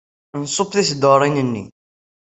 Nṣubb 0.43 0.69
tiseddaṛin-nni. 0.71 1.65